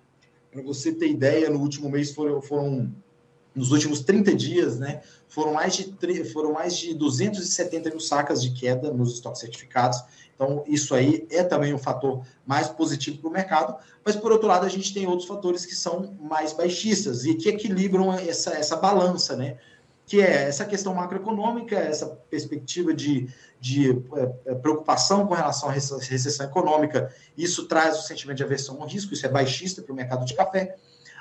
Para 0.49 0.63
você 0.63 0.91
ter 0.91 1.09
ideia, 1.09 1.49
no 1.49 1.59
último 1.59 1.89
mês 1.89 2.11
foram, 2.11 2.41
foram 2.41 2.91
nos 3.53 3.71
últimos 3.71 4.01
30 4.01 4.33
dias, 4.35 4.79
né, 4.79 5.01
foram 5.27 5.53
mais 5.53 5.75
de, 5.75 6.23
foram 6.25 6.53
mais 6.53 6.77
de 6.77 6.93
270 6.93 7.89
mil 7.89 7.99
sacas 7.99 8.41
de 8.41 8.51
queda 8.51 8.91
nos 8.93 9.15
estoques 9.15 9.41
certificados. 9.41 10.01
Então, 10.35 10.63
isso 10.67 10.93
aí 10.93 11.27
é 11.31 11.43
também 11.43 11.73
um 11.73 11.79
fator 11.79 12.23
mais 12.45 12.69
positivo 12.69 13.17
para 13.17 13.29
o 13.29 13.33
mercado. 13.33 13.75
Mas, 14.05 14.15
por 14.15 14.31
outro 14.31 14.47
lado, 14.47 14.65
a 14.65 14.69
gente 14.69 14.93
tem 14.93 15.07
outros 15.07 15.27
fatores 15.27 15.65
que 15.65 15.73
são 15.73 16.15
mais 16.19 16.53
baixistas 16.53 17.25
e 17.25 17.33
que 17.33 17.49
equilibram 17.49 18.13
essa, 18.13 18.51
essa 18.51 18.75
balança, 18.75 19.35
né? 19.35 19.57
Que 20.07 20.21
é 20.21 20.47
essa 20.47 20.65
questão 20.65 20.95
macroeconômica, 20.95 21.75
essa 21.75 22.07
perspectiva 22.29 22.93
de, 22.93 23.27
de 23.59 23.91
é, 23.91 24.51
é 24.51 24.55
preocupação 24.55 25.27
com 25.27 25.33
relação 25.33 25.67
à 25.67 25.73
recessão 25.73 26.45
econômica. 26.45 27.13
Isso 27.37 27.67
traz 27.67 27.99
o 27.99 28.03
sentimento 28.03 28.37
de 28.37 28.43
aversão 28.43 28.81
ao 28.81 28.87
risco, 28.87 29.13
isso 29.13 29.25
é 29.25 29.29
baixista 29.29 29.81
para 29.81 29.91
o 29.91 29.95
mercado 29.95 30.25
de 30.25 30.33
café. 30.33 30.77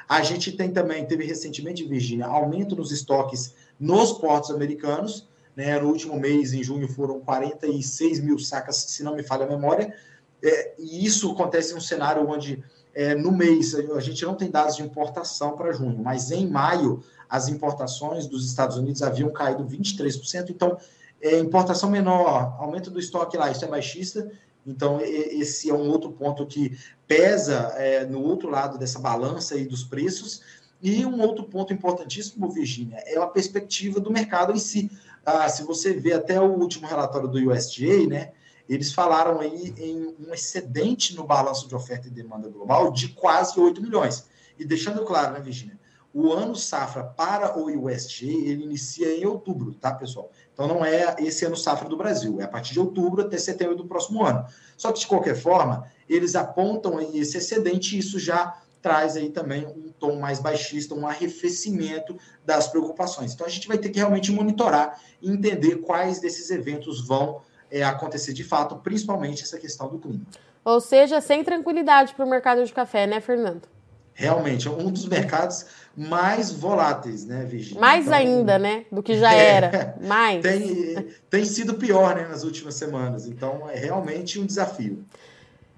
A 0.08 0.22
gente 0.22 0.52
tem 0.52 0.70
também, 0.70 1.04
teve 1.04 1.24
recentemente, 1.24 1.84
Virgínia, 1.84 2.26
aumento 2.26 2.76
nos 2.76 2.92
estoques 2.92 3.52
nos 3.78 4.12
portos 4.12 4.52
americanos. 4.52 5.28
Né? 5.56 5.76
No 5.80 5.88
último 5.88 6.18
mês, 6.20 6.52
em 6.52 6.62
junho, 6.62 6.86
foram 6.86 7.18
46 7.18 8.20
mil 8.20 8.38
sacas, 8.38 8.76
se 8.76 9.02
não 9.02 9.16
me 9.16 9.24
falha 9.24 9.46
a 9.46 9.48
memória. 9.48 9.92
É, 10.40 10.74
e 10.78 11.04
isso 11.04 11.32
acontece 11.32 11.72
em 11.72 11.76
um 11.76 11.80
cenário 11.80 12.24
onde, 12.28 12.62
é, 12.94 13.16
no 13.16 13.32
mês, 13.32 13.74
a 13.74 13.98
gente 13.98 14.24
não 14.24 14.36
tem 14.36 14.48
dados 14.48 14.76
de 14.76 14.82
importação 14.84 15.56
para 15.56 15.72
junho, 15.72 15.98
mas 15.98 16.30
em 16.30 16.48
maio 16.48 17.02
as 17.28 17.48
importações 17.48 18.26
dos 18.26 18.46
Estados 18.46 18.76
Unidos 18.76 19.02
haviam 19.02 19.30
caído 19.30 19.64
23%, 19.64 20.50
então, 20.50 20.76
é, 21.20 21.38
importação 21.38 21.90
menor, 21.90 22.56
aumento 22.58 22.90
do 22.90 22.98
estoque 22.98 23.36
lá, 23.36 23.50
isso 23.50 23.64
é 23.64 23.68
baixista, 23.68 24.30
então 24.66 25.00
esse 25.00 25.70
é 25.70 25.74
um 25.74 25.88
outro 25.88 26.10
ponto 26.10 26.44
que 26.44 26.76
pesa 27.06 27.72
é, 27.76 28.04
no 28.04 28.20
outro 28.22 28.50
lado 28.50 28.78
dessa 28.78 28.98
balança 28.98 29.54
aí 29.54 29.64
dos 29.64 29.84
preços, 29.84 30.42
e 30.82 31.06
um 31.06 31.20
outro 31.20 31.44
ponto 31.44 31.72
importantíssimo, 31.72 32.50
Virginia, 32.50 33.02
é 33.06 33.16
a 33.16 33.26
perspectiva 33.26 33.98
do 33.98 34.10
mercado 34.10 34.52
em 34.52 34.58
si. 34.58 34.90
Ah, 35.24 35.48
se 35.48 35.64
você 35.64 35.94
vê 35.94 36.12
até 36.12 36.40
o 36.40 36.52
último 36.52 36.86
relatório 36.86 37.28
do 37.28 37.50
USDA, 37.50 38.06
né, 38.06 38.32
eles 38.68 38.92
falaram 38.92 39.40
aí 39.40 39.74
em 39.78 40.14
um 40.20 40.34
excedente 40.34 41.14
no 41.14 41.24
balanço 41.24 41.68
de 41.68 41.74
oferta 41.74 42.08
e 42.08 42.10
demanda 42.10 42.48
global 42.48 42.92
de 42.92 43.08
quase 43.08 43.58
8 43.58 43.80
milhões. 43.80 44.28
E 44.58 44.64
deixando 44.64 45.04
claro, 45.04 45.34
né, 45.34 45.40
Virginia, 45.40 45.78
o 46.18 46.32
ano 46.32 46.56
safra 46.56 47.04
para 47.04 47.58
o 47.58 47.66
USG, 47.66 48.26
ele 48.26 48.64
inicia 48.64 49.14
em 49.14 49.26
outubro, 49.26 49.74
tá, 49.74 49.92
pessoal? 49.92 50.30
Então 50.50 50.66
não 50.66 50.82
é 50.82 51.14
esse 51.18 51.44
ano 51.44 51.54
safra 51.54 51.90
do 51.90 51.96
Brasil, 51.96 52.40
é 52.40 52.44
a 52.44 52.48
partir 52.48 52.72
de 52.72 52.80
outubro 52.80 53.20
até 53.20 53.36
setembro 53.36 53.76
do 53.76 53.84
próximo 53.84 54.24
ano. 54.24 54.46
Só 54.78 54.90
que 54.92 55.00
de 55.00 55.06
qualquer 55.06 55.36
forma, 55.36 55.86
eles 56.08 56.34
apontam 56.34 56.96
aí 56.96 57.18
esse 57.18 57.36
excedente 57.36 57.94
e 57.94 57.98
isso 57.98 58.18
já 58.18 58.56
traz 58.80 59.14
aí 59.14 59.28
também 59.28 59.66
um 59.66 59.92
tom 59.98 60.18
mais 60.18 60.40
baixista, 60.40 60.94
um 60.94 61.06
arrefecimento 61.06 62.16
das 62.46 62.66
preocupações. 62.66 63.34
Então 63.34 63.46
a 63.46 63.50
gente 63.50 63.68
vai 63.68 63.76
ter 63.76 63.90
que 63.90 63.98
realmente 63.98 64.32
monitorar 64.32 64.98
e 65.20 65.30
entender 65.30 65.82
quais 65.82 66.18
desses 66.18 66.48
eventos 66.48 67.06
vão 67.06 67.42
é, 67.70 67.84
acontecer 67.84 68.32
de 68.32 68.42
fato, 68.42 68.76
principalmente 68.76 69.42
essa 69.42 69.58
questão 69.58 69.90
do 69.90 69.98
clima. 69.98 70.24
Ou 70.64 70.80
seja, 70.80 71.20
sem 71.20 71.44
tranquilidade 71.44 72.14
para 72.14 72.24
o 72.24 72.30
mercado 72.30 72.64
de 72.64 72.72
café, 72.72 73.06
né, 73.06 73.20
Fernando? 73.20 73.68
realmente 74.16 74.66
é 74.66 74.70
um 74.70 74.90
dos 74.90 75.06
mercados 75.06 75.66
mais 75.96 76.52
voláteis, 76.52 77.24
né, 77.24 77.44
Virginia? 77.44 77.80
Mais 77.80 78.06
então, 78.06 78.18
ainda, 78.18 78.58
né, 78.58 78.84
do 78.92 79.02
que 79.02 79.16
já 79.16 79.32
é, 79.34 79.48
era. 79.48 79.96
Mais. 80.02 80.42
Tem, 80.42 81.08
tem 81.30 81.44
sido 81.44 81.74
pior, 81.74 82.14
né, 82.14 82.26
nas 82.28 82.44
últimas 82.44 82.74
semanas. 82.74 83.26
Então, 83.26 83.68
é 83.70 83.78
realmente 83.78 84.38
um 84.38 84.44
desafio. 84.44 85.04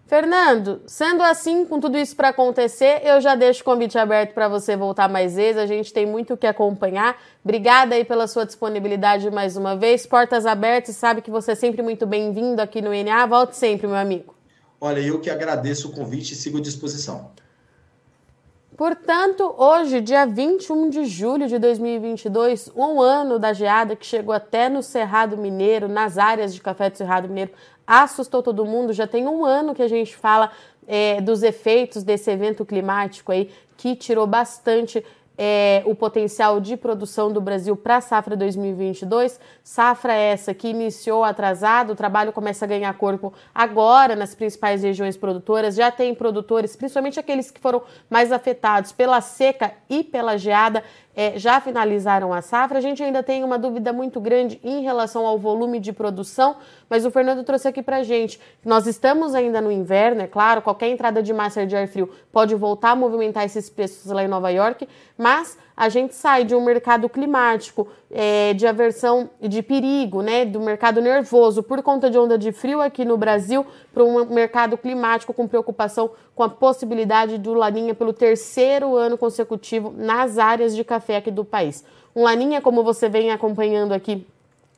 Fernando, 0.09 0.81
sendo 0.87 1.23
assim, 1.23 1.67
com 1.67 1.79
tudo 1.79 1.99
isso 1.99 2.17
para 2.17 2.31
acontecer, 2.31 3.03
eu 3.05 3.21
já 3.21 3.35
deixo 3.35 3.61
o 3.61 3.65
convite 3.65 3.99
aberto 3.99 4.33
para 4.33 4.49
você 4.49 4.75
voltar 4.75 5.07
mais 5.07 5.37
vezes. 5.37 5.61
A 5.61 5.67
gente 5.67 5.93
tem 5.93 6.07
muito 6.07 6.33
o 6.33 6.37
que 6.37 6.47
acompanhar. 6.47 7.21
Obrigada 7.45 7.95
aí 7.95 8.07
pela 8.07 8.27
sua 8.27 8.47
disponibilidade 8.47 9.31
mais 9.31 9.55
uma 9.55 9.77
vez. 9.77 10.07
Portas 10.07 10.47
abertas, 10.47 10.97
sabe 10.97 11.21
que 11.21 11.31
você 11.31 11.53
é 11.53 11.55
sempre 11.55 11.83
muito 11.83 12.07
bem-vindo 12.07 12.63
aqui 12.63 12.81
no 12.81 12.91
NA. 12.91 13.27
Volte 13.27 13.55
sempre, 13.55 13.87
meu 13.87 13.97
amigo. 13.97 14.35
Olha, 14.81 15.01
eu 15.01 15.21
que 15.21 15.29
agradeço 15.29 15.89
o 15.89 15.93
convite 15.93 16.33
e 16.33 16.37
sigo 16.37 16.57
à 16.57 16.61
disposição. 16.63 17.31
Portanto, 18.79 19.57
hoje, 19.59 20.01
dia 20.01 20.25
21 20.25 20.89
de 20.89 21.05
julho 21.05 21.49
de 21.49 21.59
2022, 21.59 22.71
um 22.77 23.01
ano 23.01 23.37
da 23.37 23.53
geada 23.53 23.97
que 23.97 24.07
chegou 24.07 24.33
até 24.33 24.69
no 24.69 24.85
Cerrado 24.85 25.37
Mineiro, 25.37 25.89
nas 25.89 26.17
áreas 26.17 26.55
de 26.55 26.61
café 26.61 26.89
do 26.89 26.97
Cerrado 26.97 27.27
Mineiro, 27.27 27.51
assustou 27.85 28.41
todo 28.41 28.65
mundo. 28.65 28.93
Já 28.93 29.05
tem 29.05 29.27
um 29.27 29.45
ano 29.45 29.75
que 29.75 29.83
a 29.83 29.89
gente 29.89 30.15
fala 30.15 30.53
é, 30.87 31.21
dos 31.21 31.43
efeitos 31.43 32.05
desse 32.05 32.31
evento 32.31 32.65
climático 32.65 33.33
aí, 33.33 33.51
que 33.77 33.97
tirou 33.97 34.29
bastante 34.29 35.05
é, 35.39 35.83
o 35.87 35.95
potencial 35.95 36.59
de 36.59 36.77
produção 36.77 37.33
do 37.33 37.41
Brasil 37.41 37.77
para 37.77 37.99
a 37.99 38.01
safra 38.01 38.37
2022. 38.37 39.39
Safra 39.63 40.13
essa 40.13 40.53
que 40.53 40.69
iniciou 40.69 41.23
atrasado, 41.23 41.93
o 41.93 41.97
trabalho 41.97 42.33
começa 42.33 42.65
a 42.65 42.69
ganhar 42.69 42.93
corpo 42.95 43.33
agora 43.55 44.17
nas 44.17 44.35
principais 44.35 44.83
regiões 44.83 45.17
produtoras. 45.17 45.77
Já 45.77 45.93
tem 45.93 46.13
produtores, 46.13 46.75
principalmente 46.75 47.21
aqueles 47.21 47.53
que 47.53 47.61
foram 47.61 47.83
mais 48.11 48.33
afetados 48.33 48.91
pela 48.91 49.21
seca 49.21 49.73
e 49.89 50.03
pela 50.03 50.37
geada, 50.37 50.83
é, 51.19 51.37
já 51.37 51.61
finalizaram 51.61 52.33
a 52.33 52.41
safra. 52.41 52.79
A 52.79 52.81
gente 52.81 53.03
ainda 53.03 53.25
tem 53.25 53.43
uma 53.43 53.59
dúvida 53.59 53.93
muito 53.93 54.21
grande 54.21 54.61
em 54.63 54.83
relação 54.83 55.27
ao 55.27 55.37
volume 55.37 55.81
de 55.81 55.93
produção, 55.93 56.55
mas 56.89 57.05
o 57.05 57.11
Fernando 57.11 57.43
trouxe 57.43 57.67
aqui 57.67 57.83
para 57.83 58.05
gente. 58.05 58.41
Nós 58.65 58.87
estamos 58.87 59.35
ainda 59.35 59.61
no 59.61 59.73
inverno, 59.73 60.23
é 60.23 60.29
claro, 60.29 60.63
qualquer 60.63 60.87
entrada 60.87 61.21
de 61.21 61.33
massa 61.33 61.67
de 61.67 61.75
ar 61.75 61.89
frio 61.89 62.09
pode 62.31 62.55
voltar 62.55 62.91
a 62.93 62.95
movimentar 62.95 63.45
esses 63.45 63.69
preços 63.69 64.13
lá 64.13 64.23
em 64.23 64.29
Nova 64.29 64.49
York, 64.51 64.89
mas 65.17 65.59
a 65.77 65.89
gente 65.89 66.15
sai 66.15 66.45
de 66.45 66.55
um 66.55 66.65
mercado 66.65 67.09
climático 67.09 67.89
é, 68.11 68.55
de 68.55 68.67
aversão 68.67 69.29
de 69.41 69.61
perigo, 69.61 70.23
né, 70.23 70.45
do 70.45 70.61
mercado 70.61 71.01
nervoso 71.01 71.63
por 71.65 71.83
conta 71.83 72.09
de 72.09 72.19
onda 72.19 72.39
de 72.39 72.53
frio 72.53 72.81
aqui 72.81 73.05
no 73.05 73.17
Brasil, 73.17 73.67
para 73.99 74.05
um 74.05 74.25
mercado 74.27 74.79
climático 74.79 75.35
com 75.35 75.49
preocupação 75.49 76.13
com 76.33 76.45
a 76.45 76.49
possibilidade 76.49 77.37
do 77.37 77.53
laninha 77.53 77.97
pelo 77.97 78.13
terceiro 78.13 78.95
ano 78.95 79.19
consecutivo 79.19 79.93
nas 79.97 80.39
áreas 80.39 80.77
de 80.77 80.85
café 80.85 81.17
aqui 81.17 81.33
do 81.33 81.45
país. 81.45 81.85
Um 82.15 82.23
laninha, 82.23 82.61
como 82.61 82.85
você 82.85 83.09
vem 83.09 83.33
acompanhando 83.33 83.93
aqui 83.93 84.25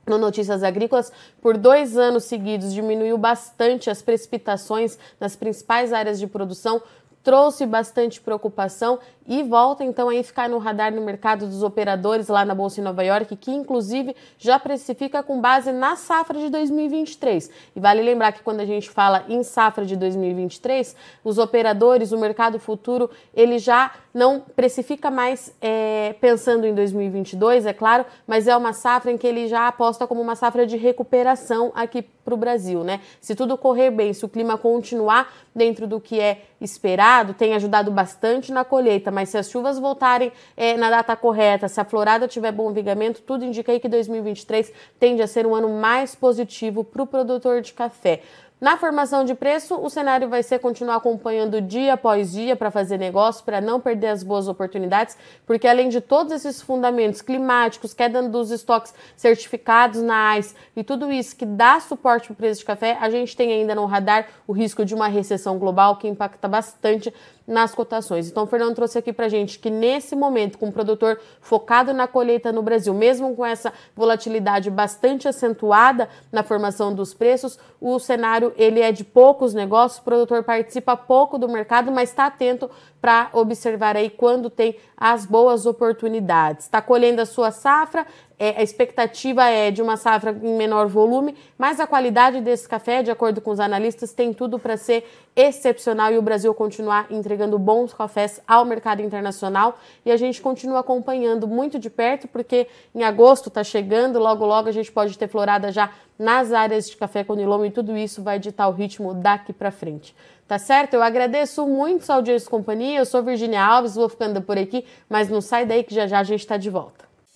no 0.07 0.17
Notícias 0.17 0.63
Agrícolas, 0.63 1.13
por 1.43 1.59
dois 1.59 1.99
anos 1.99 2.25
seguidos 2.25 2.73
diminuiu 2.73 3.19
bastante 3.19 3.91
as 3.91 4.01
precipitações 4.01 4.99
nas 5.21 5.37
principais 5.37 5.93
áreas 5.93 6.19
de 6.19 6.27
produção, 6.27 6.81
trouxe 7.23 7.67
bastante 7.67 8.21
preocupação 8.21 8.99
e 9.27 9.43
volta 9.43 9.85
então 9.85 10.09
aí 10.09 10.23
ficar 10.23 10.49
no 10.49 10.59
radar 10.59 10.93
no 10.93 11.03
mercado 11.03 11.47
dos 11.47 11.63
operadores 11.63 12.29
lá 12.29 12.45
na 12.45 12.55
Bolsa 12.55 12.81
em 12.81 12.85
Nova 12.85 13.05
York, 13.05 13.37
que 13.37 13.51
inclusive 13.51 14.17
já 14.39 14.59
precifica 14.59 15.23
com 15.23 15.41
base 15.41 15.71
na 15.71 15.95
safra 15.97 16.39
de 16.39 16.49
2023. 16.49 17.51
E 17.77 17.81
vale 17.81 18.03
lembrar 18.03 18.33
que 18.33 18.43
quando 18.43 18.61
a 18.61 18.65
gente 18.65 18.91
fala 18.91 19.25
em 19.29 19.43
safra 19.43 19.85
de 19.85 19.95
2023, 19.97 20.97
os 21.23 21.39
operadores, 21.39 22.11
o 22.11 22.19
mercado 22.19 22.59
futuro, 22.59 23.11
ele 23.35 23.59
já 23.59 23.93
não 24.13 24.41
precifica 24.41 25.11
mais 25.11 25.55
é, 25.61 26.15
pensando 26.21 26.67
em 26.67 26.75
2022, 26.75 27.67
é 27.67 27.73
claro, 27.73 28.05
mas 28.27 28.49
é 28.49 28.57
uma 28.57 28.73
safra 28.73 29.11
em 29.11 29.17
que 29.17 29.27
ele 29.27 29.47
já 29.47 29.69
aposta 29.69 30.07
como 30.07 30.21
uma 30.21 30.35
safra 30.35 30.67
de 30.67 30.77
recuperação 30.77 31.71
aqui 31.75 32.03
para 32.03 32.35
o 32.35 32.37
Brasil, 32.37 32.85
né? 32.85 33.01
Se 33.21 33.35
tudo 33.35 33.57
correr 33.57 33.91
bem, 33.91 34.13
se 34.13 34.25
o 34.25 34.29
clima 34.29 34.59
continuar 34.59 35.33
dentro 35.55 35.87
do 35.87 36.01
que 36.01 36.21
é 36.21 36.43
esperado, 36.61 37.35
tem 37.35 37.55
ajudado 37.55 37.91
bastante 37.91 38.53
na 38.53 38.65
colheita, 38.65 39.11
mas 39.11 39.31
se 39.31 39.39
as 39.39 39.51
chuvas 39.51 39.79
voltarem 39.79 40.33
é, 40.57 40.77
na 40.77 40.91
data 40.91 41.17
correta, 41.17 41.69
se 41.69 41.81
a 41.81 41.85
florada 41.85 42.29
tiver 42.29 42.53
bom 42.53 42.73
vigamento, 42.73 43.23
tudo 43.23 43.45
indica 43.45 43.73
aí 43.73 43.81
que 43.81 43.89
2023 43.89 44.73
tende 44.99 45.23
a 45.23 45.27
ser 45.27 45.47
um 45.47 45.55
ano 45.55 45.69
mais 45.69 46.15
positivo 46.15 46.85
para 46.85 47.03
o 47.03 47.07
produtor 47.07 47.61
de 47.63 47.73
café. 47.73 48.23
Na 48.61 48.77
formação 48.77 49.25
de 49.25 49.35
preço, 49.35 49.75
o 49.75 49.89
cenário 49.89 50.29
vai 50.29 50.43
ser 50.43 50.59
continuar 50.59 50.97
acompanhando 50.97 51.63
dia 51.63 51.95
após 51.95 52.33
dia 52.33 52.55
para 52.55 52.71
fazer 52.71 52.99
negócio, 52.99 53.43
para 53.43 53.59
não 53.59 53.81
perder 53.81 54.09
as 54.09 54.23
boas 54.23 54.49
oportunidades, 54.49 55.17
porque 55.47 55.67
além 55.67 55.89
de 55.89 55.99
todos 55.99 56.31
esses 56.31 56.61
fundamentos 56.61 57.23
climáticos, 57.23 57.95
queda 57.95 58.23
dos 58.29 58.51
estoques 58.51 58.93
certificados 59.17 60.03
na 60.03 60.33
AIS 60.33 60.55
e 60.77 60.85
tudo 60.85 61.11
isso 61.11 61.35
que 61.37 61.47
dá 61.47 61.81
suporte 61.81 62.27
para 62.27 62.35
o 62.35 62.37
preço 62.37 62.61
de 62.61 62.67
café, 62.67 62.99
a 63.01 63.09
gente 63.09 63.35
tem 63.35 63.51
ainda 63.51 63.75
no 63.75 63.87
radar 63.87 64.29
o 64.47 64.53
risco 64.53 64.85
de 64.85 64.95
uma 64.95 65.09
recessão 65.09 65.59
global 65.59 65.97
que 65.97 66.07
impacta 66.07 66.47
bastante 66.47 67.11
nas 67.51 67.75
cotações. 67.75 68.29
Então, 68.29 68.45
o 68.45 68.47
Fernando 68.47 68.77
trouxe 68.77 68.97
aqui 68.97 69.13
para 69.13 69.29
gente 69.29 69.59
que 69.59 69.69
nesse 69.69 70.15
momento, 70.15 70.57
com 70.57 70.69
o 70.69 70.73
produtor 70.73 71.19
focado 71.41 71.93
na 71.93 72.07
colheita 72.07 72.53
no 72.53 72.63
Brasil, 72.63 72.95
mesmo 72.95 73.35
com 73.35 73.45
essa 73.45 73.73
volatilidade 73.97 74.71
bastante 74.71 75.27
acentuada 75.27 76.09
na 76.31 76.45
formação 76.45 76.95
dos 76.95 77.13
preços, 77.13 77.59
o 77.81 77.99
cenário 77.99 78.53
ele 78.57 78.81
é 78.81 78.93
de 78.93 79.03
poucos 79.03 79.53
negócios, 79.53 80.01
o 80.01 80.05
produtor 80.05 80.45
participa 80.45 80.97
pouco 80.97 81.37
do 81.39 81.49
mercado, 81.49 81.91
mas 81.91 82.11
está 82.11 82.27
atento 82.27 82.71
para 83.01 83.31
observar 83.33 83.97
aí 83.97 84.11
quando 84.11 84.49
tem 84.49 84.77
as 84.97 85.27
boas 85.27 85.67
oportunidades. 85.67 86.67
Está 86.67 86.81
colhendo 86.81 87.21
a 87.21 87.27
sua 87.27 87.51
safra, 87.51 88.07
é, 88.41 88.59
a 88.59 88.63
expectativa 88.63 89.45
é 89.45 89.71
de 89.71 89.83
uma 89.83 89.99
safra 89.99 90.31
em 90.31 90.57
menor 90.57 90.87
volume, 90.87 91.37
mas 91.59 91.79
a 91.79 91.87
qualidade 91.87 92.41
desse 92.41 92.67
café, 92.67 93.03
de 93.03 93.11
acordo 93.11 93.39
com 93.43 93.51
os 93.51 93.61
analistas, 93.61 94.15
tem 94.15 94.33
tudo 94.33 94.59
para 94.59 94.79
ser 94.79 95.05
excepcional 95.37 96.11
e 96.11 96.17
o 96.17 96.23
Brasil 96.23 96.55
continuar 96.55 97.07
entregando 97.11 97.59
bons 97.59 97.93
cafés 97.93 98.41
ao 98.49 98.65
mercado 98.65 99.03
internacional. 99.03 99.79
E 100.07 100.11
a 100.11 100.17
gente 100.17 100.41
continua 100.41 100.79
acompanhando 100.79 101.47
muito 101.47 101.79
de 101.79 101.91
perto, 101.91 102.27
porque 102.29 102.67
em 102.95 103.03
agosto 103.03 103.49
está 103.49 103.63
chegando, 103.63 104.19
logo 104.19 104.47
logo 104.47 104.71
a 104.71 104.73
gente 104.73 104.91
pode 104.91 105.19
ter 105.19 105.29
florada 105.29 105.71
já 105.71 105.93
nas 106.19 106.51
áreas 106.51 106.89
de 106.89 106.97
café 106.97 107.23
com 107.23 107.35
niloma 107.35 107.67
e 107.67 107.71
tudo 107.71 107.95
isso 107.95 108.23
vai 108.23 108.39
ditar 108.39 108.69
o 108.69 108.73
ritmo 108.73 109.13
daqui 109.13 109.53
para 109.53 109.71
frente. 109.71 110.17
Tá 110.49 110.59
certo? 110.59 110.95
Eu 110.95 111.03
agradeço 111.03 111.67
muito 111.67 112.07
sua 112.07 112.15
audiência 112.15 112.47
e 112.47 112.51
companhia. 112.51 113.01
Eu 113.01 113.05
sou 113.05 113.23
Virginia 113.23 113.63
Alves, 113.63 113.97
vou 113.97 114.09
ficando 114.09 114.41
por 114.41 114.57
aqui, 114.57 114.87
mas 115.11 115.29
não 115.29 115.43
sai 115.43 115.67
daí 115.67 115.85
que 115.85 115.95
já 115.95 116.07
já 116.07 116.21
a 116.21 116.25
gente 116.25 116.41
está 116.41 116.57
de 116.57 116.71
volta. 116.71 117.10